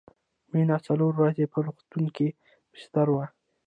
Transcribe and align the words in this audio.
مينه 0.53 0.77
څلور 0.87 1.13
ورځې 1.17 1.45
په 1.53 1.57
روغتون 1.65 2.03
کې 2.15 2.27
بستر 2.73 3.07
وه 3.13 3.25